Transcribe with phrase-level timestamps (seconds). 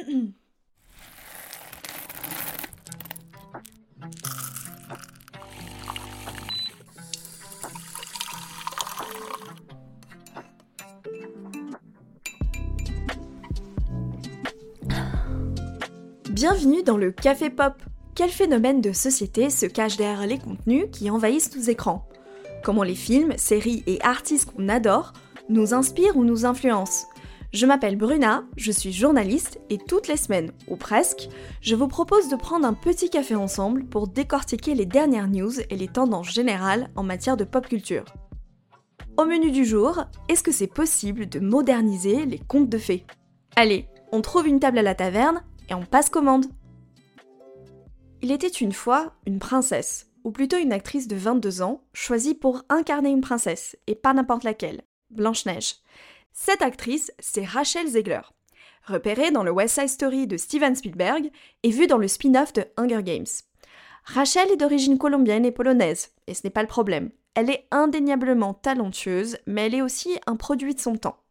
[16.30, 17.74] Bienvenue dans le Café Pop.
[18.14, 22.08] Quel phénomène de société se cache derrière les contenus qui envahissent nos écrans?
[22.62, 25.12] Comment les films, séries et artistes qu'on adore
[25.48, 27.09] nous inspirent ou nous influencent?
[27.52, 31.28] Je m'appelle Bruna, je suis journaliste et toutes les semaines, ou presque,
[31.60, 35.76] je vous propose de prendre un petit café ensemble pour décortiquer les dernières news et
[35.76, 38.04] les tendances générales en matière de pop culture.
[39.16, 43.04] Au menu du jour, est-ce que c'est possible de moderniser les contes de fées?
[43.56, 46.46] Allez, on trouve une table à la taverne et on passe commande.
[48.22, 52.62] Il était une fois une princesse, ou plutôt une actrice de 22 ans, choisie pour
[52.68, 55.74] incarner une princesse, et pas n'importe laquelle, Blanche-Neige.
[56.32, 58.22] Cette actrice, c'est Rachel Zegler,
[58.84, 61.30] repérée dans le West Side Story de Steven Spielberg
[61.62, 63.26] et vue dans le spin-off de Hunger Games.
[64.04, 67.10] Rachel est d'origine colombienne et polonaise, et ce n'est pas le problème.
[67.34, 71.22] Elle est indéniablement talentueuse, mais elle est aussi un produit de son temps.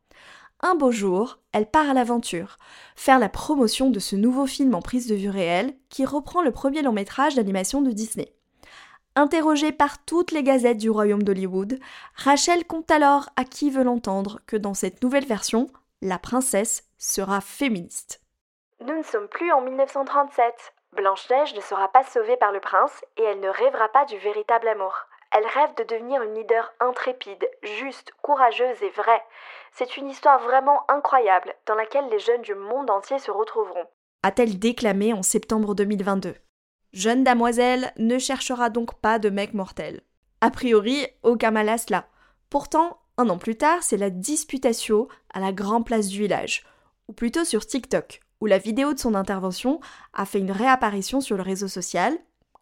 [0.62, 2.58] Un beau jour, elle part à l'aventure,
[2.96, 6.52] faire la promotion de ce nouveau film en prise de vue réelle qui reprend le
[6.52, 8.34] premier long métrage d'animation de Disney.
[9.20, 11.78] Interrogée par toutes les gazettes du royaume d'Hollywood,
[12.16, 15.68] Rachel compte alors à qui veut l'entendre que dans cette nouvelle version,
[16.02, 18.22] la princesse sera féministe.
[18.80, 20.74] Nous ne sommes plus en 1937.
[20.96, 24.70] Blanche-Neige ne sera pas sauvée par le prince et elle ne rêvera pas du véritable
[24.70, 24.96] amour.
[25.36, 29.26] Elle rêve de devenir une leader intrépide, juste, courageuse et vraie.
[29.74, 33.86] C'est une histoire vraiment incroyable dans laquelle les jeunes du monde entier se retrouveront.
[34.24, 36.36] A-t-elle déclamé en septembre 2022
[36.92, 40.02] Jeune damoiselle ne cherchera donc pas de mec mortel.
[40.42, 42.08] A priori, aucun mal à cela.
[42.50, 46.66] Pourtant, un an plus tard, c'est la disputatio à la grande place du village,
[47.08, 49.82] ou plutôt sur TikTok, où la vidéo de son intervention
[50.14, 52.18] a fait une réapparition sur le réseau social,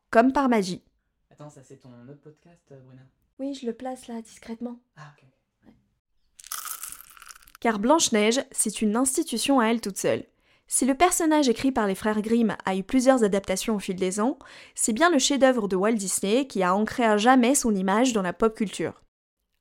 [0.09, 0.83] comme par magie.
[1.31, 3.03] Attends, ça c'est ton autre podcast, euh, Bruna?
[3.39, 4.79] Oui, je le place là discrètement.
[4.97, 5.25] Ah, ok.
[7.59, 10.25] Car Blanche-Neige, c'est une institution à elle toute seule.
[10.69, 14.19] Si le personnage écrit par les frères Grimm a eu plusieurs adaptations au fil des
[14.19, 14.37] ans,
[14.75, 18.21] c'est bien le chef-d'œuvre de Walt Disney qui a ancré à jamais son image dans
[18.21, 19.01] la pop culture.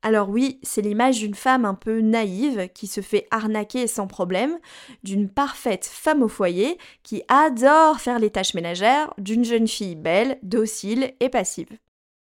[0.03, 4.59] Alors oui, c'est l'image d'une femme un peu naïve qui se fait arnaquer sans problème,
[5.05, 10.39] d'une parfaite femme au foyer qui adore faire les tâches ménagères, d'une jeune fille belle,
[10.43, 11.71] docile et passive.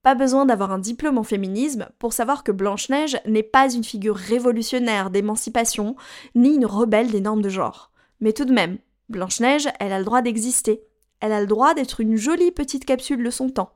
[0.02, 4.16] Pas besoin d'avoir un diplôme en féminisme pour savoir que Blanche-Neige n'est pas une figure
[4.16, 5.94] révolutionnaire d'émancipation,
[6.34, 7.91] ni une rebelle des normes de genre.
[8.22, 8.78] Mais tout de même,
[9.08, 10.84] Blanche-Neige, elle a le droit d'exister.
[11.18, 13.74] Elle a le droit d'être une jolie petite capsule de son temps.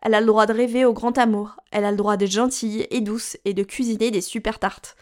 [0.00, 1.56] Elle a le droit de rêver au grand amour.
[1.72, 4.96] Elle a le droit d'être gentille et douce et de cuisiner des super tartes.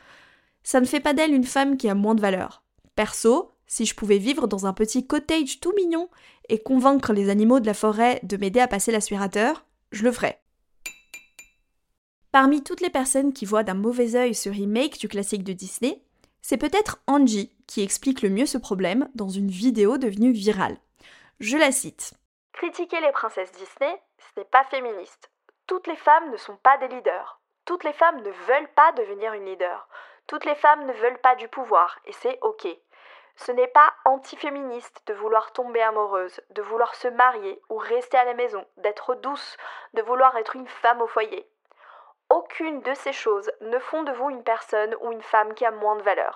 [0.64, 2.62] Ça ne fait pas d'elle une femme qui a moins de valeur.
[2.94, 6.08] Perso, si je pouvais vivre dans un petit cottage tout mignon
[6.48, 10.40] et convaincre les animaux de la forêt de m'aider à passer l'aspirateur, je le ferais.
[12.32, 16.00] Parmi toutes les personnes qui voient d'un mauvais œil ce remake du classique de Disney,
[16.40, 20.76] c'est peut-être Angie qui explique le mieux ce problème dans une vidéo devenue virale.
[21.40, 22.14] Je la cite.
[22.52, 25.30] Critiquer les princesses Disney, ce n'est pas féministe.
[25.66, 27.40] Toutes les femmes ne sont pas des leaders.
[27.64, 29.88] Toutes les femmes ne veulent pas devenir une leader.
[30.26, 32.66] Toutes les femmes ne veulent pas du pouvoir, et c'est ok.
[33.36, 38.24] Ce n'est pas anti-féministe de vouloir tomber amoureuse, de vouloir se marier ou rester à
[38.24, 39.56] la maison, d'être douce,
[39.94, 41.46] de vouloir être une femme au foyer.
[42.30, 45.70] Aucune de ces choses ne font de vous une personne ou une femme qui a
[45.70, 46.35] moins de valeur.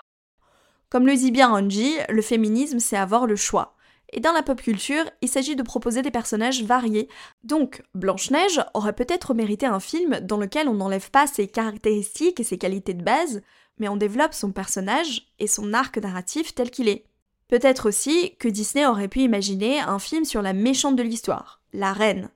[0.90, 3.76] Comme le dit bien Angie, le féminisme, c'est avoir le choix.
[4.12, 7.08] Et dans la pop culture, il s'agit de proposer des personnages variés.
[7.44, 12.44] Donc, Blanche-Neige aurait peut-être mérité un film dans lequel on n'enlève pas ses caractéristiques et
[12.44, 13.40] ses qualités de base,
[13.78, 17.04] mais on développe son personnage et son arc narratif tel qu'il est.
[17.46, 21.92] Peut-être aussi que Disney aurait pu imaginer un film sur la méchante de l'histoire, la
[21.92, 22.30] reine.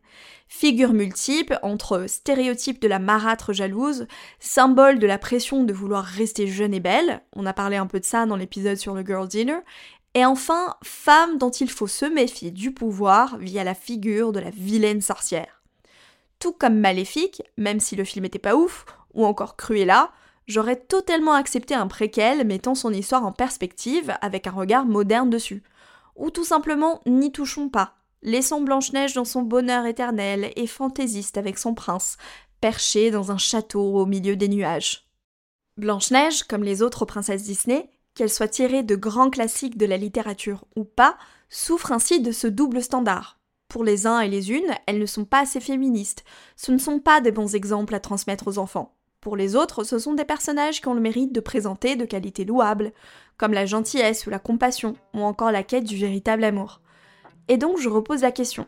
[0.46, 4.06] Figure multiple entre stéréotype de la marâtre jalouse,
[4.38, 7.98] symbole de la pression de vouloir rester jeune et belle, on a parlé un peu
[7.98, 9.58] de ça dans l'épisode sur le Girl Dinner,
[10.14, 14.50] et enfin femme dont il faut se méfier du pouvoir via la figure de la
[14.50, 15.62] vilaine sorcière.
[16.38, 20.12] Tout comme Maléfique, même si le film était pas ouf, ou encore Cruella,
[20.46, 25.62] j'aurais totalement accepté un préquel mettant son histoire en perspective avec un regard moderne dessus.
[26.16, 31.58] Ou tout simplement n'y touchons pas, laissons Blanche-Neige dans son bonheur éternel et fantaisiste avec
[31.58, 32.16] son prince,
[32.60, 35.06] perché dans un château au milieu des nuages.
[35.76, 40.64] Blanche-Neige, comme les autres princesses Disney, qu'elle soit tirée de grands classiques de la littérature
[40.74, 41.16] ou pas,
[41.50, 43.38] souffre ainsi de ce double standard.
[43.68, 46.24] Pour les uns et les unes, elles ne sont pas assez féministes,
[46.56, 48.94] ce ne sont pas des bons exemples à transmettre aux enfants.
[49.20, 52.44] Pour les autres, ce sont des personnages qui ont le mérite de présenter de qualités
[52.44, 52.92] louables,
[53.36, 56.80] comme la gentillesse ou la compassion, ou encore la quête du véritable amour.
[57.48, 58.66] Et donc je repose la question.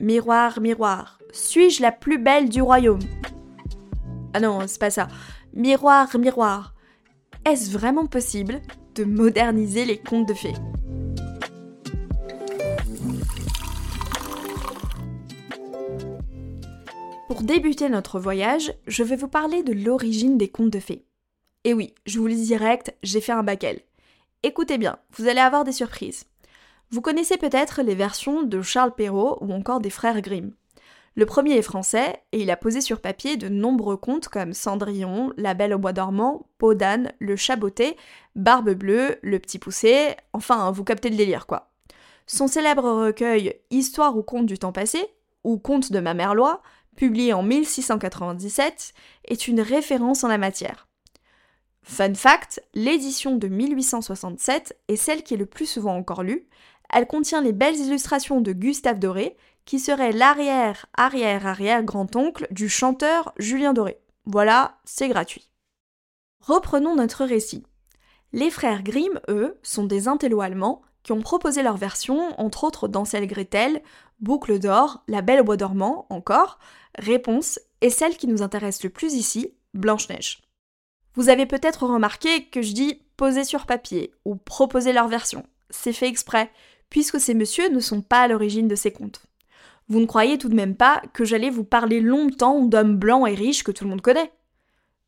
[0.00, 3.00] Miroir, miroir, suis-je la plus belle du royaume?
[4.34, 5.08] Ah non, c'est pas ça.
[5.52, 6.74] Miroir, miroir,
[7.44, 8.60] est-ce vraiment possible
[8.94, 10.54] de moderniser les contes de fées?
[17.26, 21.04] Pour débuter notre voyage, je vais vous parler de l'origine des contes de fées.
[21.64, 23.66] Et oui, je vous le dis direct, j'ai fait un bac
[24.42, 26.24] Écoutez bien, vous allez avoir des surprises.
[26.90, 30.52] Vous connaissez peut-être les versions de Charles Perrault ou encore des frères Grimm.
[31.16, 35.34] Le premier est français et il a posé sur papier de nombreux contes comme Cendrillon,
[35.36, 37.96] La Belle au bois dormant, Peau d'âne, Le Chaboté,
[38.36, 41.72] Barbe bleue, Le Petit Poussé, enfin vous captez le délire quoi.
[42.26, 45.04] Son célèbre recueil Histoire ou contes du temps passé,
[45.44, 46.62] ou Contes de ma mère loi,
[46.96, 48.94] publié en 1697,
[49.24, 50.88] est une référence en la matière.
[51.82, 56.46] Fun fact, l'édition de 1867 est celle qui est le plus souvent encore lue.
[56.92, 62.68] Elle contient les belles illustrations de Gustave Doré, qui serait l'arrière, arrière, arrière grand-oncle du
[62.68, 63.98] chanteur Julien Doré.
[64.24, 65.50] Voilà, c'est gratuit.
[66.40, 67.64] Reprenons notre récit.
[68.32, 72.88] Les frères Grimm, eux, sont des intello allemands qui ont proposé leur version, entre autres
[72.88, 73.82] Dansel Gretel,
[74.20, 76.58] Boucle d'or, La Belle au bois dormant, encore,
[76.98, 80.42] Réponse, et celle qui nous intéresse le plus ici, Blanche-Neige.
[81.14, 85.44] Vous avez peut-être remarqué que je dis poser sur papier ou proposer leur version.
[85.70, 86.50] C'est fait exprès,
[86.90, 89.22] puisque ces messieurs ne sont pas à l'origine de ces contes.
[89.88, 93.34] Vous ne croyez tout de même pas que j'allais vous parler longtemps d'hommes blancs et
[93.34, 94.32] riches que tout le monde connaît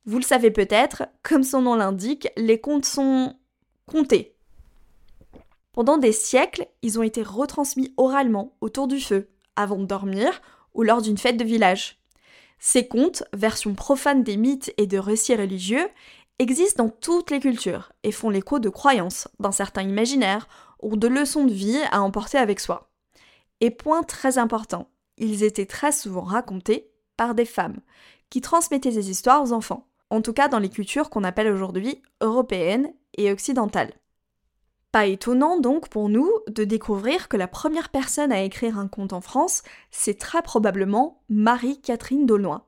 [0.07, 3.35] Vous le savez peut-être, comme son nom l'indique, les contes sont
[3.87, 4.35] comptés.
[5.73, 10.41] Pendant des siècles, ils ont été retransmis oralement autour du feu, avant de dormir
[10.75, 11.99] ou lors d'une fête de village.
[12.59, 15.89] Ces contes, version profane des mythes et de récits religieux,
[16.41, 20.49] existent dans toutes les cultures et font l'écho de croyances, d'un certain imaginaire
[20.81, 22.91] ou de leçons de vie à emporter avec soi.
[23.61, 24.89] Et point très important,
[25.19, 27.81] ils étaient très souvent racontés par des femmes,
[28.31, 32.01] qui transmettaient ces histoires aux enfants, en tout cas dans les cultures qu'on appelle aujourd'hui
[32.23, 33.93] européennes et occidentales.
[34.93, 39.13] Pas étonnant donc pour nous de découvrir que la première personne à écrire un conte
[39.13, 42.61] en France, c'est très probablement Marie-Catherine d'Aulnoy.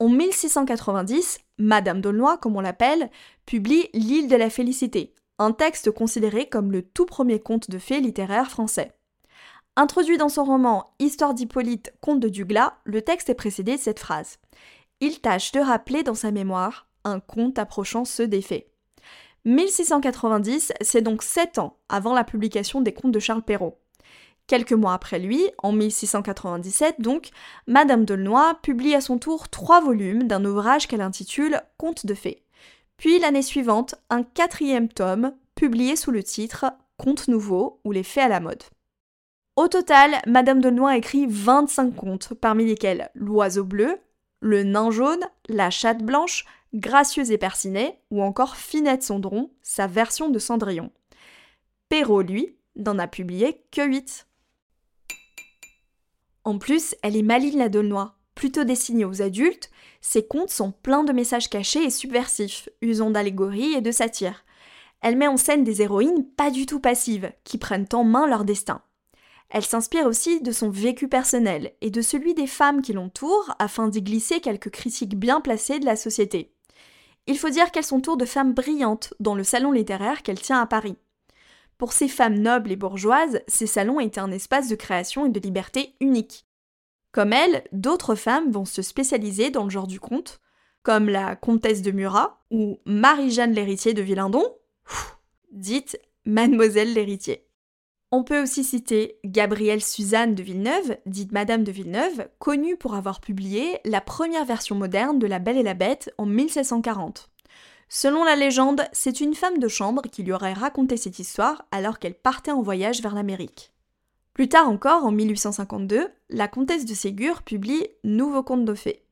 [0.00, 3.10] En 1690, Madame d'Aulnoy, comme on l'appelle,
[3.46, 8.00] publie L'île de la félicité, un texte considéré comme le tout premier conte de fées
[8.00, 8.92] littéraire français.
[9.76, 14.00] Introduit dans son roman Histoire d'Hippolyte, conte de Duglas, le texte est précédé de cette
[14.00, 14.38] phrase.
[15.00, 18.68] Il tâche de rappeler dans sa mémoire un conte approchant ceux des faits.
[19.44, 23.78] 1690, c'est donc sept ans avant la publication des contes de Charles Perrault.
[24.48, 27.28] Quelques mois après lui, en 1697 donc,
[27.66, 32.42] Madame Delnoy publie à son tour trois volumes d'un ouvrage qu'elle intitule Contes de fées.
[32.96, 36.64] Puis l'année suivante, un quatrième tome, publié sous le titre
[36.96, 38.62] Contes nouveaux ou les fées à la mode.
[39.54, 43.98] Au total, Madame Delnoy écrit 25 contes, parmi lesquels L'oiseau bleu,
[44.40, 50.30] Le nain jaune, La chatte blanche, Gracieuse et Percinet, ou encore Finette Cendron, sa version
[50.30, 50.90] de Cendrillon.
[51.90, 54.27] Perrault, lui, n'en a publié que 8.
[56.44, 58.14] En plus, elle est maligne la Dolnois.
[58.34, 59.70] Plutôt destinée aux adultes,
[60.00, 64.44] ses contes sont pleins de messages cachés et subversifs, usant d'allégories et de satire.
[65.00, 68.44] Elle met en scène des héroïnes pas du tout passives, qui prennent en main leur
[68.44, 68.82] destin.
[69.50, 73.88] Elle s'inspire aussi de son vécu personnel et de celui des femmes qui l'entourent afin
[73.88, 76.52] d'y glisser quelques critiques bien placées de la société.
[77.26, 80.66] Il faut dire qu'elles sont de femmes brillantes dans le salon littéraire qu'elle tient à
[80.66, 80.96] Paris.
[81.78, 85.40] Pour ces femmes nobles et bourgeoises, ces salons étaient un espace de création et de
[85.40, 86.44] liberté unique.
[87.12, 90.40] Comme elle, d'autres femmes vont se spécialiser dans le genre du conte,
[90.82, 94.44] comme la comtesse de Murat ou Marie-Jeanne l'héritier de Villandon,
[95.52, 97.46] dite Mademoiselle l'héritier.
[98.10, 103.20] On peut aussi citer Gabrielle Suzanne de Villeneuve, dite Madame de Villeneuve, connue pour avoir
[103.20, 107.30] publié la première version moderne de La Belle et la Bête en 1740.
[107.88, 111.98] Selon la légende, c'est une femme de chambre qui lui aurait raconté cette histoire alors
[111.98, 113.72] qu'elle partait en voyage vers l'Amérique.
[114.34, 119.02] Plus tard encore, en 1852, la comtesse de Ségur publie Nouveau conte de fées.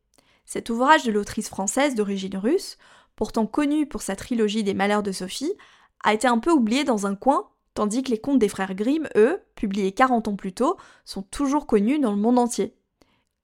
[0.44, 2.78] Cet ouvrage de l'autrice française d'origine russe,
[3.16, 5.54] pourtant connue pour sa trilogie des Malheurs de Sophie,
[6.04, 9.08] a été un peu oublié dans un coin tandis que les contes des frères Grimm,
[9.16, 12.74] eux, publiés 40 ans plus tôt, sont toujours connus dans le monde entier.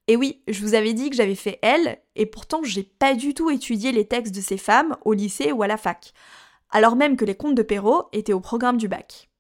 [0.09, 3.35] Et oui, je vous avais dit que j'avais fait elle, et pourtant j'ai pas du
[3.35, 6.13] tout étudié les textes de ces femmes au lycée ou à la fac,
[6.71, 9.31] alors même que les contes de Perrault étaient au programme du bac.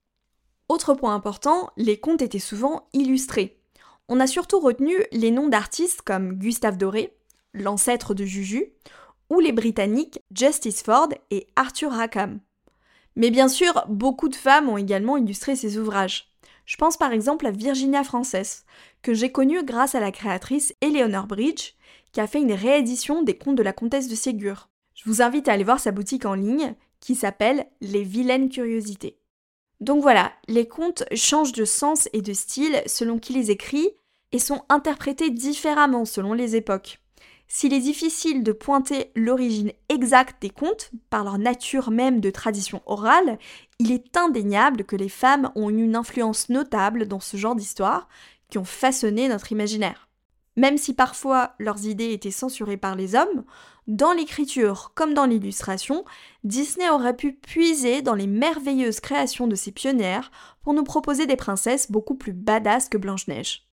[0.69, 3.61] Autre point important, les contes étaient souvent illustrés.
[4.09, 7.17] On a surtout retenu les noms d'artistes comme Gustave Doré,
[7.55, 8.73] l'ancêtre de Juju,
[9.31, 12.41] ou les Britanniques Justice Ford et Arthur Rackham.
[13.17, 16.32] Mais bien sûr, beaucoup de femmes ont également illustré ces ouvrages.
[16.65, 18.65] Je pense par exemple à Virginia Frances,
[19.03, 21.75] que j'ai connue grâce à la créatrice Eleanor Bridge,
[22.13, 24.69] qui a fait une réédition des contes de la comtesse de Ségur.
[24.95, 29.19] Je vous invite à aller voir sa boutique en ligne, qui s'appelle Les Vilaines Curiosités.
[29.81, 33.91] Donc voilà, les contes changent de sens et de style selon qui les écrit
[34.31, 37.02] et sont interprétés différemment selon les époques.
[37.55, 42.81] S'il est difficile de pointer l'origine exacte des contes, par leur nature même de tradition
[42.87, 43.39] orale,
[43.79, 48.09] il est indéniable que les femmes ont eu une influence notable dans ce genre d'histoires
[48.49, 50.09] qui ont façonné notre imaginaire.
[50.57, 53.45] Même si parfois leurs idées étaient censurées par les hommes,
[53.87, 56.07] dans l'écriture comme dans l'illustration,
[56.45, 60.31] Disney aurait pu puiser dans les merveilleuses créations de ses pionnières
[60.63, 63.69] pour nous proposer des princesses beaucoup plus badass que Blanche-Neige.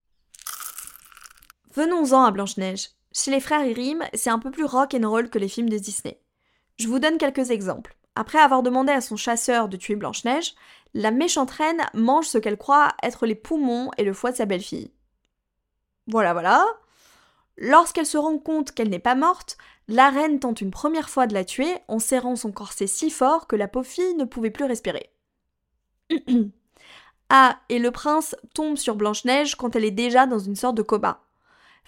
[1.76, 2.97] Venons-en à Blanche-Neige.
[3.20, 5.76] Chez les frères Grimm, c'est un peu plus rock and roll que les films de
[5.76, 6.20] Disney.
[6.78, 7.96] Je vous donne quelques exemples.
[8.14, 10.54] Après avoir demandé à son chasseur de tuer Blanche-Neige,
[10.94, 14.46] la méchante reine mange ce qu'elle croit être les poumons et le foie de sa
[14.46, 14.92] belle-fille.
[16.06, 16.64] Voilà, voilà.
[17.56, 19.58] Lorsqu'elle se rend compte qu'elle n'est pas morte,
[19.88, 23.48] la reine tente une première fois de la tuer en serrant son corset si fort
[23.48, 25.10] que la pauvre fille ne pouvait plus respirer.
[27.30, 30.82] ah, et le prince tombe sur Blanche-Neige quand elle est déjà dans une sorte de
[30.82, 31.24] coma.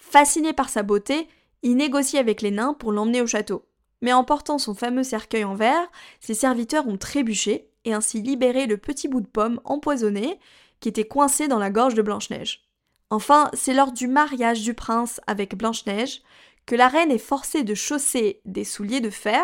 [0.01, 1.29] Fasciné par sa beauté,
[1.61, 3.65] il négocie avec les nains pour l'emmener au château.
[4.01, 5.89] Mais en portant son fameux cercueil en verre,
[6.19, 10.39] ses serviteurs ont trébuché et ainsi libéré le petit bout de pomme empoisonné
[10.79, 12.67] qui était coincé dans la gorge de Blanche-Neige.
[13.11, 16.23] Enfin, c'est lors du mariage du prince avec Blanche-Neige
[16.65, 19.43] que la reine est forcée de chausser des souliers de fer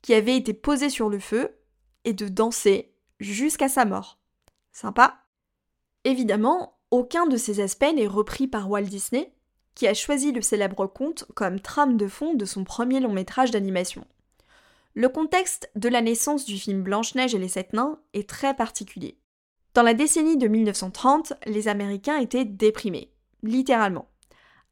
[0.00, 1.58] qui avaient été posés sur le feu
[2.04, 4.18] et de danser jusqu'à sa mort.
[4.72, 5.18] Sympa
[6.04, 9.34] Évidemment, aucun de ces aspects n'est repris par Walt Disney,
[9.86, 14.04] a choisi le célèbre conte comme trame de fond de son premier long métrage d'animation.
[14.94, 19.18] Le contexte de la naissance du film Blanche-Neige et les Sept Nains est très particulier.
[19.74, 24.08] Dans la décennie de 1930, les Américains étaient déprimés, littéralement.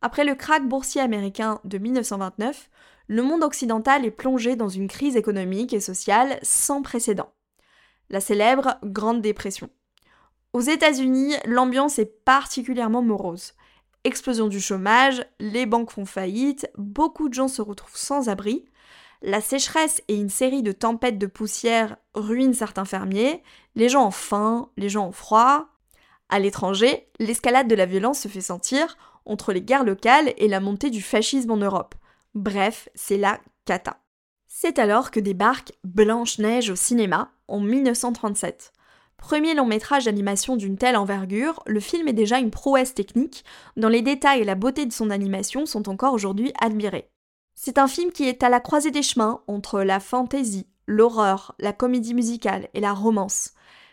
[0.03, 2.69] Après le krach boursier américain de 1929,
[3.07, 7.33] le monde occidental est plongé dans une crise économique et sociale sans précédent.
[8.11, 9.71] La célèbre Grande Dépression.
[10.53, 13.55] Aux États-Unis, l'ambiance est particulièrement morose.
[14.09, 18.65] Explosion du chômage, les banques font faillite, beaucoup de gens se retrouvent sans abri.
[19.21, 23.43] La sécheresse et une série de tempêtes de poussière ruinent certains fermiers,
[23.75, 25.67] les gens ont faim, les gens ont froid.
[26.31, 28.97] À l'étranger, l'escalade de la violence se fait sentir
[29.27, 31.95] entre les guerres locales et la montée du fascisme en Europe.
[32.35, 33.99] Bref, c'est la cata.
[34.47, 38.73] C'est alors que débarque Blanche-Neige au cinéma en 1937.
[39.19, 43.45] Premier long métrage d'animation d'une telle envergure, le film est déjà une prouesse technique,
[43.77, 47.11] dont les détails et la beauté de son animation sont encore aujourd'hui admirés.
[47.55, 51.73] C'est un film qui est à la croisée des chemins entre la fantaisie, l'horreur, la
[51.73, 53.51] comédie musicale et la romance.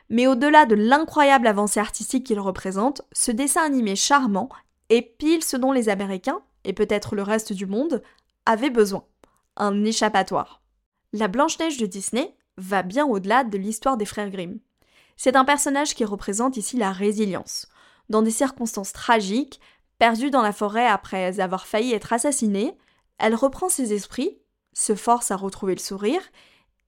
[0.10, 4.50] Mais au-delà de l'incroyable avancée artistique qu'il représente, ce dessin animé charmant
[4.89, 8.03] est pile ce dont les Américains, et peut-être le reste du monde,
[8.46, 9.03] avaient besoin.
[9.58, 10.62] Un échappatoire.
[11.12, 14.60] La Blanche-Neige de Disney va bien au-delà de l'histoire des frères Grimm.
[15.15, 17.67] C'est un personnage qui représente ici la résilience.
[18.10, 19.60] Dans des circonstances tragiques,
[19.98, 22.77] perdue dans la forêt après avoir failli être assassinée,
[23.17, 24.38] elle reprend ses esprits,
[24.74, 26.22] se force à retrouver le sourire,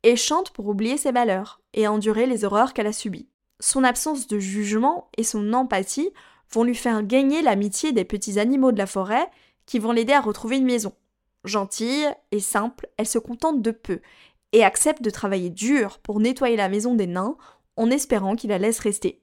[0.03, 3.29] et chante pour oublier ses malheurs et endurer les horreurs qu'elle a subies.
[3.59, 6.11] Son absence de jugement et son empathie
[6.51, 9.27] vont lui faire gagner l'amitié des petits animaux de la forêt
[9.65, 10.93] qui vont l'aider à retrouver une maison.
[11.43, 14.01] Gentille et simple, elle se contente de peu
[14.53, 17.35] et accepte de travailler dur pour nettoyer la maison des nains
[17.77, 19.21] en espérant qu'il la laisse rester.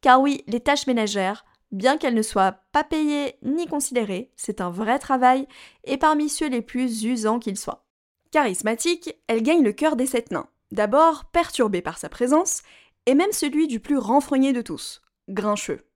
[0.00, 4.70] Car oui, les tâches ménagères, bien qu'elles ne soient pas payées ni considérées, c'est un
[4.70, 5.48] vrai travail,
[5.84, 7.86] et parmi ceux les plus usants qu'ils soient.
[8.30, 12.62] Charismatique, elle gagne le cœur des sept nains, d'abord perturbé par sa présence,
[13.06, 15.86] et même celui du plus renfrogné de tous, Grincheux.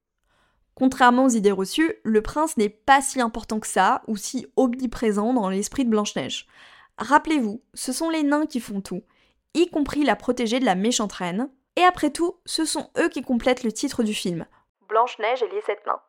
[0.75, 5.35] Contrairement aux idées reçues, le prince n'est pas si important que ça, ou si omniprésent
[5.35, 6.47] dans l'esprit de Blanche-Neige.
[6.97, 9.03] Rappelez-vous, ce sont les nains qui font tout,
[9.55, 13.23] y compris la protéger de la méchante reine, et après tout, ce sont eux qui
[13.23, 14.45] complètent le titre du film.
[14.87, 16.01] Blanche-Neige et les sept nains.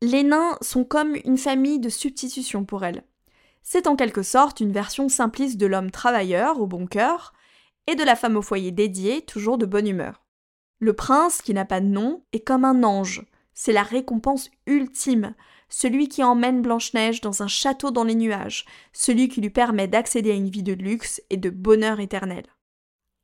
[0.00, 3.04] Les nains sont comme une famille de substitution pour elle.
[3.62, 7.34] C'est en quelque sorte une version simpliste de l'homme travailleur au bon cœur
[7.86, 10.22] et de la femme au foyer dédiée, toujours de bonne humeur.
[10.78, 13.22] Le prince, qui n'a pas de nom, est comme un ange.
[13.52, 15.34] C'est la récompense ultime,
[15.68, 20.30] celui qui emmène Blanche-Neige dans un château dans les nuages, celui qui lui permet d'accéder
[20.30, 22.44] à une vie de luxe et de bonheur éternel.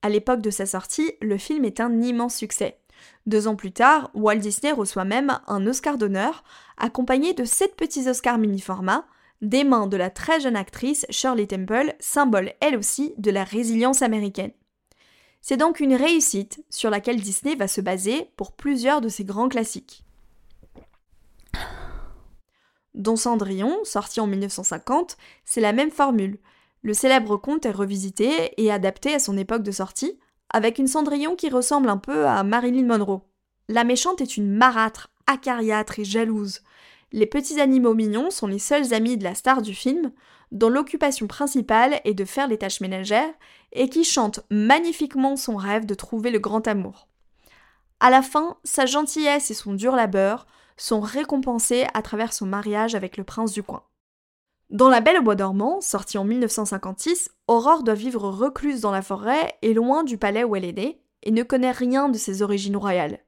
[0.02, 2.78] À l'époque de sa sortie, le film est un immense succès.
[3.26, 6.42] Deux ans plus tard, Walt Disney reçoit même un Oscar d'honneur,
[6.76, 9.06] accompagné de sept petits Oscars mini-format,
[9.42, 14.02] des mains de la très jeune actrice Shirley Temple, symbole elle aussi de la résilience
[14.02, 14.52] américaine.
[15.40, 19.48] C'est donc une réussite sur laquelle Disney va se baser pour plusieurs de ses grands
[19.48, 20.04] classiques.
[22.94, 26.38] Don Cendrillon, sorti en 1950, c'est la même formule.
[26.82, 30.18] Le célèbre conte est revisité et adapté à son époque de sortie,
[30.50, 33.22] avec une Cendrillon qui ressemble un peu à Marilyn Monroe.
[33.68, 36.60] La méchante est une marâtre, acariâtre et jalouse.
[37.12, 40.12] Les petits animaux mignons sont les seuls amis de la star du film,
[40.50, 43.32] dont l'occupation principale est de faire les tâches ménagères
[43.72, 47.08] et qui chante magnifiquement son rêve de trouver le grand amour.
[48.00, 50.46] À la fin, sa gentillesse et son dur labeur
[50.76, 53.84] sont récompensés à travers son mariage avec le prince du coin.
[54.72, 59.02] Dans La Belle au bois dormant, sortie en 1956, Aurore doit vivre recluse dans la
[59.02, 62.40] forêt et loin du palais où elle est née, et ne connaît rien de ses
[62.40, 63.18] origines royales.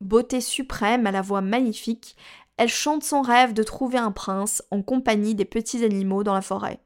[0.00, 2.16] Beauté suprême à la voix magnifique,
[2.56, 6.40] elle chante son rêve de trouver un prince en compagnie des petits animaux dans la
[6.40, 6.80] forêt.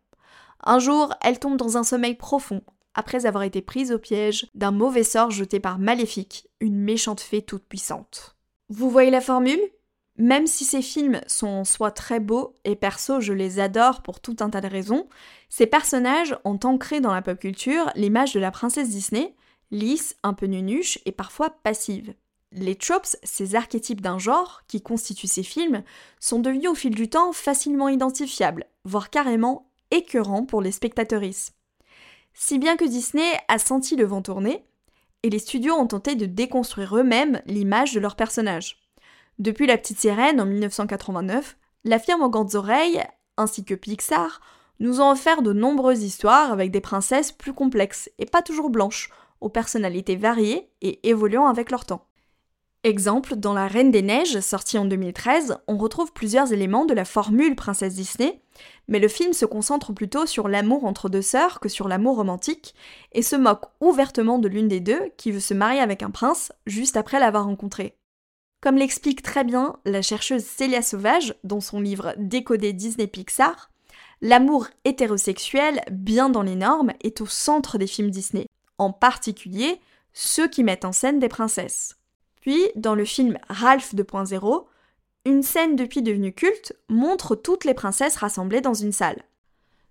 [0.64, 2.62] Un jour, elle tombe dans un sommeil profond,
[2.94, 7.42] après avoir été prise au piège d'un mauvais sort jeté par Maléfique, une méchante fée
[7.42, 8.36] toute puissante.
[8.68, 9.60] Vous voyez la formule?
[10.18, 14.20] Même si ces films sont en soi très beaux, et perso je les adore pour
[14.20, 15.08] tout un tas de raisons,
[15.48, 19.34] ces personnages ont ancré dans la pop culture l'image de la princesse Disney,
[19.70, 22.14] lisse, un peu nunuche et parfois passive.
[22.52, 25.82] Les tropes, ces archétypes d'un genre qui constituent ces films,
[26.20, 31.54] sont devenus au fil du temps facilement identifiables, voire carrément écœurants pour les spectatrices.
[32.34, 34.62] Si bien que Disney a senti le vent tourner,
[35.22, 38.81] et les studios ont tenté de déconstruire eux-mêmes l'image de leurs personnages.
[39.42, 43.02] Depuis La Petite Sirène en 1989, la firme aux grandes oreilles,
[43.36, 44.40] ainsi que Pixar,
[44.78, 49.10] nous ont offert de nombreuses histoires avec des princesses plus complexes et pas toujours blanches,
[49.40, 52.06] aux personnalités variées et évoluant avec leur temps.
[52.84, 57.04] Exemple, dans La Reine des Neiges, sortie en 2013, on retrouve plusieurs éléments de la
[57.04, 58.40] formule Princesse Disney,
[58.86, 62.76] mais le film se concentre plutôt sur l'amour entre deux sœurs que sur l'amour romantique,
[63.10, 66.52] et se moque ouvertement de l'une des deux qui veut se marier avec un prince
[66.64, 67.96] juste après l'avoir rencontré.
[68.62, 73.72] Comme l'explique très bien la chercheuse Célia Sauvage dans son livre Décoder Disney Pixar,
[74.20, 78.46] l'amour hétérosexuel, bien dans les normes, est au centre des films Disney,
[78.78, 79.80] en particulier
[80.12, 81.96] ceux qui mettent en scène des princesses.
[82.40, 84.64] Puis, dans le film Ralph 2.0,
[85.24, 89.24] une scène depuis devenue culte montre toutes les princesses rassemblées dans une salle.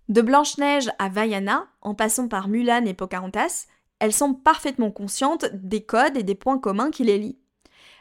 [0.07, 3.65] De Blanche-Neige à Vaiana, en passant par Mulan et Pocahontas,
[3.99, 7.40] elles sont parfaitement conscientes des codes et des points communs qui les lient.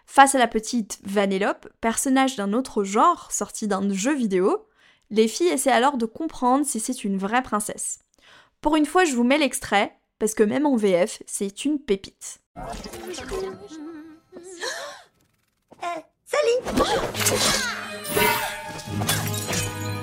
[0.07, 4.67] Face à la petite Vanellope, personnage d'un autre genre sorti d'un jeu vidéo,
[5.11, 8.01] les filles essaient alors de comprendre si c'est une vraie princesse.
[8.61, 12.41] Pour une fois, je vous mets l'extrait, parce que même en VF, c'est une pépite.
[15.83, 15.87] Euh,
[16.27, 16.79] salut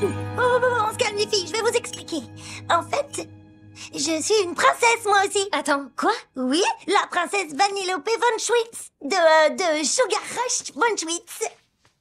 [0.01, 2.23] oh, on se calme les filles, je vais vous expliquer.
[2.67, 3.29] En fait,
[3.93, 5.47] je suis une princesse moi aussi.
[5.51, 6.11] Attends, quoi?
[6.35, 11.49] Oui, la princesse Vanellope von Schwitz de, euh, de Sugar Rush von Schwitz.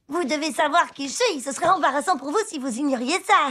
[0.09, 3.49] Vous devez savoir qui je suis, ce serait embarrassant pour vous si vous ignoriez ça.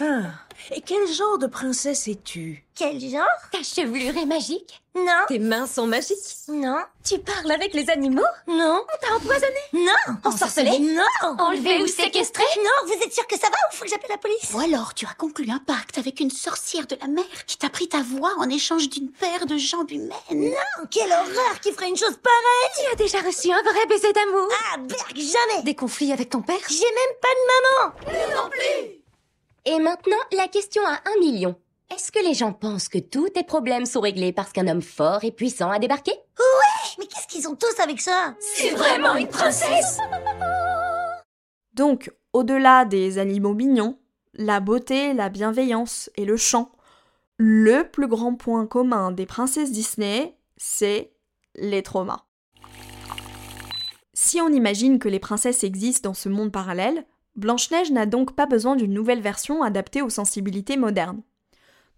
[0.00, 0.45] Ah.
[0.70, 2.64] Et quel genre de princesse es-tu?
[2.74, 3.24] Quel genre?
[3.52, 4.82] Ta chevelure est magique.
[4.94, 5.24] Non.
[5.28, 6.16] Tes mains sont magiques.
[6.48, 6.78] Non.
[7.04, 8.22] Tu parles avec les animaux?
[8.46, 8.82] Non.
[8.82, 9.60] On t'a empoisonné?
[9.72, 10.14] Non.
[10.24, 10.78] Ensorcelé?
[10.78, 11.36] Non.
[11.38, 12.42] Enlevé ou séquestré?
[12.58, 14.50] Non, vous êtes sûr que ça va ou faut que j'appelle la police?
[14.54, 17.68] Ou alors tu as conclu un pacte avec une sorcière de la mer qui t'a
[17.70, 20.10] pris ta voix en échange d'une paire de jambes humaines?
[20.30, 22.86] Non, quelle horreur qui ferait une chose pareille.
[22.86, 24.48] Tu as déjà reçu un vrai baiser d'amour?
[24.72, 25.62] Ah, berg, jamais.
[25.62, 26.56] Des conflits avec ton père?
[26.68, 28.50] J'ai même pas de maman
[29.68, 31.56] Et maintenant, la question à un million.
[31.92, 35.24] Est-ce que les gens pensent que tous tes problèmes sont réglés parce qu'un homme fort
[35.24, 36.12] et puissant a débarqué?
[36.98, 38.36] Mais qu'est-ce qu'ils ont tous avec ça?
[38.38, 39.98] C'est vraiment une princesse!
[41.74, 43.98] Donc, au-delà des animaux mignons,
[44.34, 46.70] la beauté, la bienveillance et le chant,
[47.36, 51.12] le plus grand point commun des princesses Disney, c'est
[51.56, 52.24] les traumas.
[54.14, 57.04] Si on imagine que les princesses existent dans ce monde parallèle,
[57.36, 61.22] Blanche-Neige n'a donc pas besoin d'une nouvelle version adaptée aux sensibilités modernes.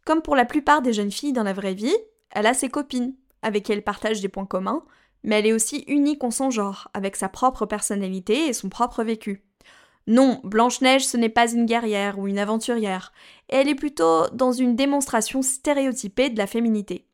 [0.05, 1.96] Comme pour la plupart des jeunes filles dans la vraie vie,
[2.31, 4.85] elle a ses copines, avec qui elle partage des points communs,
[5.22, 9.05] mais elle est aussi unique en son genre, avec sa propre personnalité et son propre
[9.05, 9.44] vécu.
[10.09, 13.12] Non, Blanche-Neige ce n'est pas une guerrière ou une aventurière,
[13.48, 17.07] elle est plutôt dans une démonstration stéréotypée de la féminité.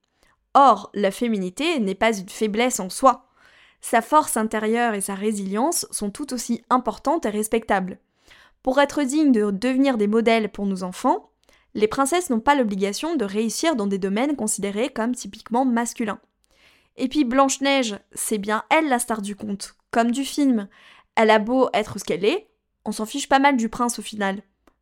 [0.55, 3.27] Or, la féminité n'est pas une faiblesse en soi.
[3.81, 7.99] Sa force intérieure et sa résilience sont tout aussi importantes et respectables.
[8.65, 11.31] Pour être dignes de devenir des modèles pour nos enfants,
[11.75, 16.19] les princesses n'ont pas l'obligation de réussir dans des domaines considérés comme typiquement masculins.
[16.97, 20.67] Et puis Blanche-Neige, c'est bien elle la star du conte, comme du film.
[21.15, 22.49] Elle a beau être ce qu'elle est,
[22.87, 24.41] on s'en fiche pas mal du prince au final.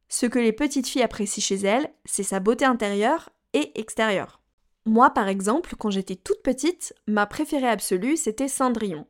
[0.09, 4.43] Ce que les petites filles apprécient chez elles, c'est sa beauté intérieure et extérieure.
[4.87, 9.09] Moi, par exemple, quand j'étais toute petite, ma préférée absolue, c'était Cendrillon.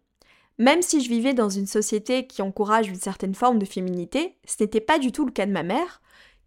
[0.63, 4.63] Même si je vivais dans une société qui encourage une certaine forme de féminité, ce
[4.63, 6.01] n'était pas du tout le cas de ma mère,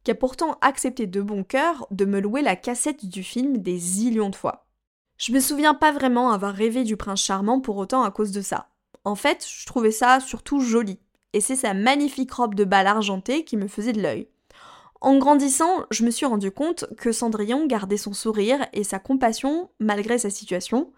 [0.06, 3.78] qui a pourtant accepté de bon cœur de me louer la cassette du film des
[3.78, 4.68] zillions de fois.
[5.18, 8.40] Je me souviens pas vraiment avoir rêvé du prince charmant pour autant à cause de
[8.40, 8.70] ça.
[9.04, 10.98] En fait, je trouvais ça surtout joli,
[11.34, 14.30] et c'est sa magnifique robe de bal argentée qui me faisait de l'œil.
[15.02, 19.70] En grandissant, je me suis rendu compte que Cendrillon gardait son sourire et sa compassion
[19.82, 20.94] malgré sa situation,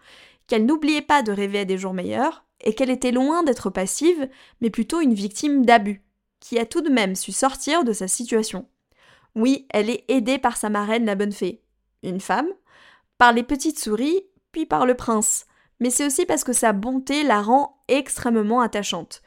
[0.48, 4.28] qu'elle n'oubliait pas de rêver à des jours meilleurs, et qu'elle était loin d'être passive,
[4.60, 6.02] mais plutôt une victime d'abus,
[6.40, 8.66] qui a tout de même su sortir de sa situation.
[9.36, 11.62] Oui, elle est aidée par sa marraine la bonne fée,
[12.02, 12.48] une femme,
[13.18, 15.46] par les petites souris, puis par le prince,
[15.80, 19.22] mais c'est aussi parce que sa bonté la rend extrêmement attachante.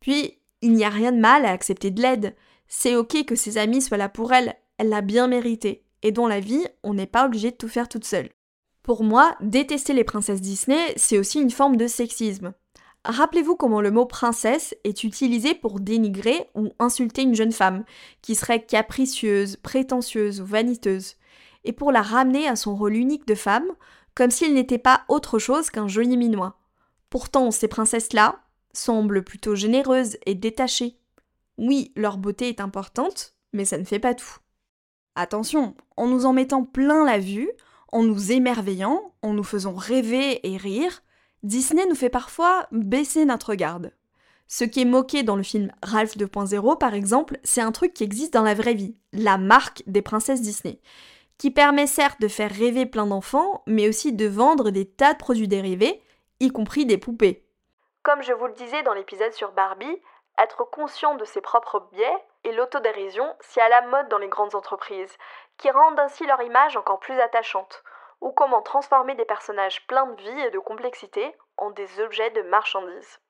[0.00, 2.34] Puis, il n'y a rien de mal à accepter de l'aide,
[2.68, 6.26] c'est ok que ses amis soient là pour elle, elle l'a bien mérité, et dans
[6.26, 8.30] la vie, on n'est pas obligé de tout faire toute seule.
[8.86, 12.54] Pour moi, détester les princesses Disney, c'est aussi une forme de sexisme.
[13.04, 17.84] Rappelez-vous comment le mot princesse est utilisé pour dénigrer ou insulter une jeune femme,
[18.22, 21.16] qui serait capricieuse, prétentieuse ou vaniteuse,
[21.64, 23.66] et pour la ramener à son rôle unique de femme,
[24.14, 26.60] comme s'il n'était pas autre chose qu'un joli minois.
[27.10, 28.38] Pourtant, ces princesses-là
[28.72, 30.96] semblent plutôt généreuses et détachées.
[31.58, 34.36] Oui, leur beauté est importante, mais ça ne fait pas tout.
[35.16, 37.50] Attention, en nous en mettant plein la vue,
[37.96, 41.00] en nous émerveillant, en nous faisant rêver et rire,
[41.42, 43.90] Disney nous fait parfois baisser notre garde.
[44.48, 48.04] Ce qui est moqué dans le film Ralph 2.0 par exemple, c'est un truc qui
[48.04, 50.78] existe dans la vraie vie, la marque des princesses Disney,
[51.38, 55.18] qui permet certes de faire rêver plein d'enfants, mais aussi de vendre des tas de
[55.18, 56.02] produits dérivés,
[56.38, 57.46] y compris des poupées.
[58.02, 60.02] Comme je vous le disais dans l'épisode sur Barbie,
[60.38, 64.54] être conscient de ses propres biais et l'autodérision, c'est à la mode dans les grandes
[64.54, 65.16] entreprises,
[65.58, 67.82] qui rendent ainsi leur image encore plus attachante
[68.20, 72.42] ou comment transformer des personnages pleins de vie et de complexité en des objets de
[72.42, 73.20] marchandises.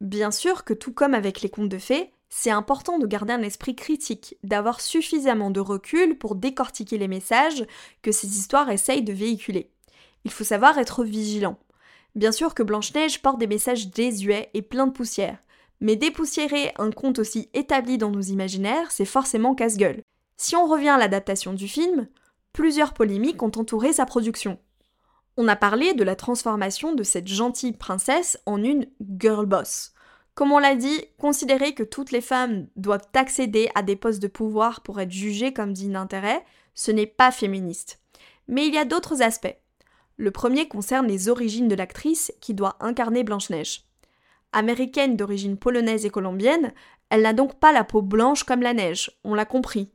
[0.00, 3.42] Bien sûr que tout comme avec les contes de fées, c'est important de garder un
[3.42, 7.66] esprit critique, d'avoir suffisamment de recul pour décortiquer les messages
[8.02, 9.72] que ces histoires essayent de véhiculer.
[10.24, 11.58] Il faut savoir être vigilant.
[12.14, 15.38] Bien sûr que Blanche-Neige porte des messages désuets et pleins de poussière,
[15.80, 20.02] mais dépoussiérer un conte aussi établi dans nos imaginaires, c'est forcément casse-gueule.
[20.36, 22.08] Si on revient à l'adaptation du film,
[22.52, 24.58] plusieurs polémiques ont entouré sa production.
[25.36, 28.86] On a parlé de la transformation de cette gentille princesse en une
[29.18, 29.92] girl boss.
[30.34, 34.28] Comme on l'a dit, considérer que toutes les femmes doivent accéder à des postes de
[34.28, 38.00] pouvoir pour être jugées comme dignes d'intérêt, ce n'est pas féministe.
[38.46, 39.56] Mais il y a d'autres aspects.
[40.16, 43.87] Le premier concerne les origines de l'actrice qui doit incarner Blanche-Neige.
[44.52, 46.72] Américaine d'origine polonaise et colombienne,
[47.10, 49.92] elle n'a donc pas la peau blanche comme la neige, on l'a compris.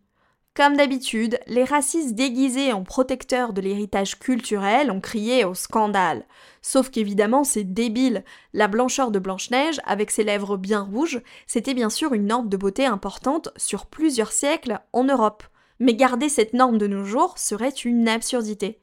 [0.56, 6.28] Comme d'habitude, les racistes déguisés en protecteurs de l'héritage culturel ont crié au scandale.
[6.62, 8.24] Sauf qu'évidemment, c'est débile.
[8.54, 12.58] La blancheur de Blanche-Neige, avec ses lèvres bien rouges, c'était bien sûr une norme de
[12.58, 15.44] beauté importante sur plusieurs siècles en Europe.
[15.80, 18.80] Mais garder cette norme de nos jours serait une absurdité.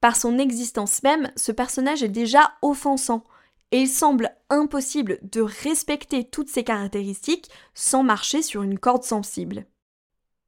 [0.00, 3.22] Par son existence même, ce personnage est déjà offensant,
[3.72, 9.66] et il semble impossible de respecter toutes ces caractéristiques sans marcher sur une corde sensible.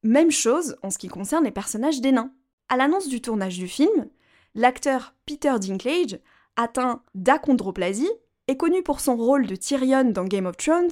[0.03, 2.33] Même chose en ce qui concerne les personnages des nains.
[2.69, 4.09] À l'annonce du tournage du film,
[4.55, 6.19] l'acteur Peter Dinklage,
[6.57, 8.11] atteint d'achondroplasie
[8.47, 10.91] et connu pour son rôle de Tyrion dans Game of Thrones,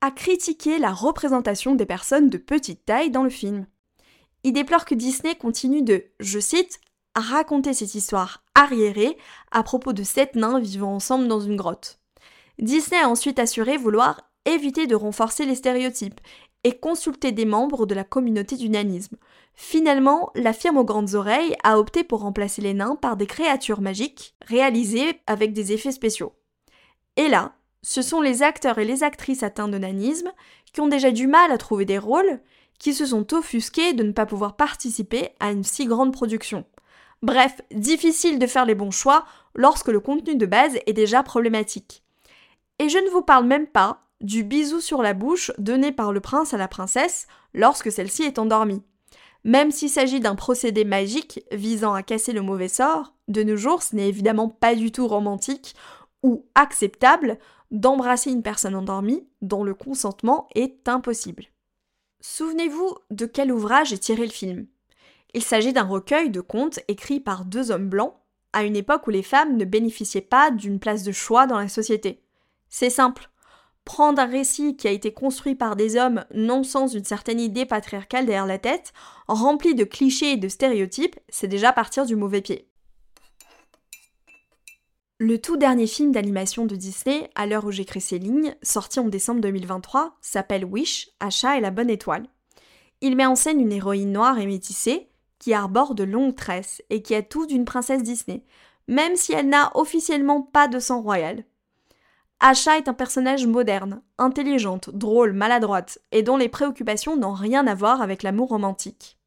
[0.00, 3.66] a critiqué la représentation des personnes de petite taille dans le film.
[4.42, 6.80] Il déplore que Disney continue de, je cite,
[7.14, 9.16] raconter cette histoire arriérée
[9.50, 11.98] à propos de sept nains vivant ensemble dans une grotte.
[12.58, 16.20] Disney a ensuite assuré vouloir éviter de renforcer les stéréotypes
[16.64, 19.16] et consulter des membres de la communauté du nanisme.
[19.54, 23.80] Finalement, la firme aux grandes oreilles a opté pour remplacer les nains par des créatures
[23.80, 26.34] magiques réalisées avec des effets spéciaux.
[27.16, 30.32] Et là, ce sont les acteurs et les actrices atteints de nanisme
[30.72, 32.40] qui ont déjà du mal à trouver des rôles,
[32.78, 36.64] qui se sont offusqués de ne pas pouvoir participer à une si grande production.
[37.22, 42.02] Bref, difficile de faire les bons choix lorsque le contenu de base est déjà problématique.
[42.78, 46.20] Et je ne vous parle même pas du bisou sur la bouche donné par le
[46.20, 48.82] prince à la princesse lorsque celle-ci est endormie.
[49.44, 53.82] Même s'il s'agit d'un procédé magique visant à casser le mauvais sort, de nos jours
[53.82, 55.74] ce n'est évidemment pas du tout romantique
[56.22, 57.38] ou acceptable
[57.70, 61.46] d'embrasser une personne endormie dont le consentement est impossible.
[62.20, 64.66] Souvenez-vous de quel ouvrage est tiré le film?
[65.34, 68.14] Il s'agit d'un recueil de contes écrits par deux hommes blancs
[68.52, 71.68] à une époque où les femmes ne bénéficiaient pas d'une place de choix dans la
[71.68, 72.22] société.
[72.68, 73.30] C'est simple,
[73.84, 77.66] prendre un récit qui a été construit par des hommes non sans une certaine idée
[77.66, 78.92] patriarcale derrière la tête,
[79.28, 82.66] rempli de clichés et de stéréotypes, c'est déjà partir du mauvais pied.
[85.18, 89.08] Le tout dernier film d'animation de Disney, à l'heure où j'écris ces lignes, sorti en
[89.08, 92.26] décembre 2023, s'appelle Wish, Achat et la bonne étoile.
[93.02, 95.09] Il met en scène une héroïne noire et métissée,
[95.40, 98.44] qui arbore de longues tresses et qui a tout d'une princesse Disney,
[98.86, 101.44] même si elle n'a officiellement pas de sang royal.
[102.38, 107.74] Asha est un personnage moderne, intelligente, drôle, maladroite, et dont les préoccupations n'ont rien à
[107.74, 109.18] voir avec l'amour romantique.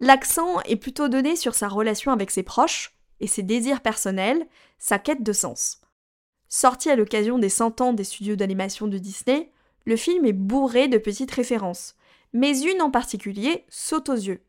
[0.00, 4.46] L'accent est plutôt donné sur sa relation avec ses proches et ses désirs personnels,
[4.78, 5.80] sa quête de sens.
[6.48, 9.52] Sorti à l'occasion des 100 ans des studios d'animation de Disney,
[9.84, 11.96] le film est bourré de petites références,
[12.32, 14.42] mais une en particulier saute aux yeux.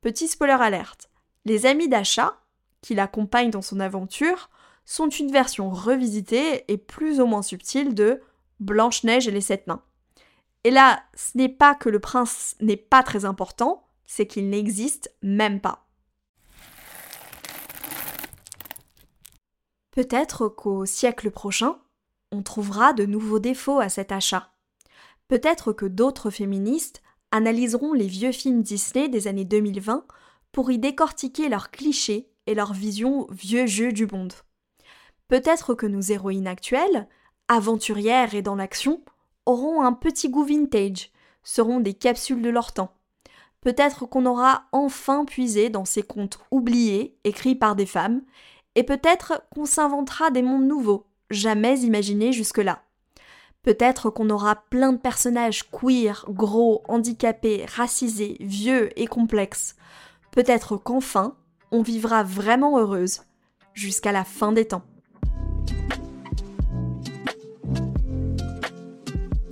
[0.00, 1.10] Petit spoiler alerte,
[1.44, 2.38] les amis d'Asha,
[2.80, 4.48] qui l'accompagnent dans son aventure,
[4.86, 8.22] sont une version revisitée et plus ou moins subtile de
[8.60, 9.82] Blanche-Neige et les Sept Nains.
[10.64, 15.14] Et là, ce n'est pas que le prince n'est pas très important, c'est qu'il n'existe
[15.22, 15.86] même pas.
[19.90, 21.78] Peut-être qu'au siècle prochain,
[22.32, 24.50] on trouvera de nouveaux défauts à cet achat.
[25.28, 30.04] Peut-être que d'autres féministes analyseront les vieux films Disney des années 2020
[30.52, 34.32] pour y décortiquer leurs clichés et leur vision vieux jeu du monde.
[35.28, 37.06] Peut-être que nos héroïnes actuelles,
[37.48, 39.00] aventurières et dans l'action,
[39.46, 41.10] auront un petit goût vintage,
[41.42, 42.92] seront des capsules de leur temps.
[43.60, 48.22] Peut-être qu'on aura enfin puisé dans ces contes oubliés, écrits par des femmes,
[48.74, 52.82] et peut-être qu'on s'inventera des mondes nouveaux, jamais imaginés jusque-là.
[53.62, 59.76] Peut-être qu'on aura plein de personnages queer, gros, handicapés, racisés, vieux et complexes.
[60.30, 61.36] Peut-être qu'enfin,
[61.70, 63.20] on vivra vraiment heureuse,
[63.74, 64.82] jusqu'à la fin des temps.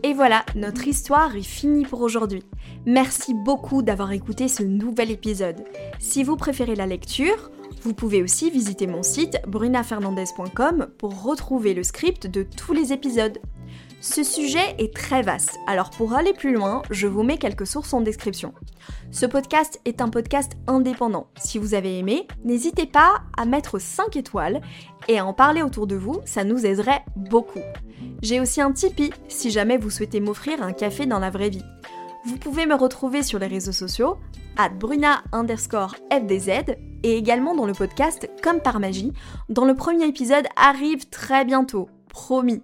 [0.02, 2.42] Et voilà, notre histoire est finie pour aujourd'hui.
[2.86, 5.64] Merci beaucoup d'avoir écouté ce nouvel épisode.
[5.98, 7.50] Si vous préférez la lecture,
[7.82, 13.38] vous pouvez aussi visiter mon site brunafernandez.com pour retrouver le script de tous les épisodes.
[14.00, 17.92] Ce sujet est très vaste, alors pour aller plus loin, je vous mets quelques sources
[17.92, 18.54] en description.
[19.10, 21.26] Ce podcast est un podcast indépendant.
[21.36, 24.60] Si vous avez aimé, n'hésitez pas à mettre 5 étoiles
[25.08, 27.58] et à en parler autour de vous, ça nous aiderait beaucoup.
[28.22, 31.64] J'ai aussi un Tipeee si jamais vous souhaitez m'offrir un café dans la vraie vie.
[32.24, 34.18] Vous pouvez me retrouver sur les réseaux sociaux,
[34.56, 39.12] at bruna underscore fdz, et également dans le podcast Comme par magie,
[39.48, 42.62] dont le premier épisode arrive très bientôt, promis.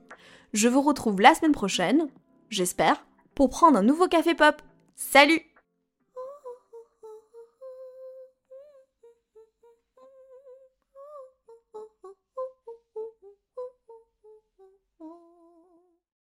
[0.55, 2.07] Je vous retrouve la semaine prochaine,
[2.49, 4.63] j'espère, pour prendre un nouveau café pop.
[4.95, 5.41] Salut